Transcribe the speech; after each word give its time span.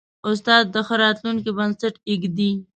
استاد 0.29 0.63
د 0.73 0.75
ښه 0.87 0.95
راتلونکي 1.03 1.51
بنسټ 1.57 1.95
ایږدي. 2.09 2.51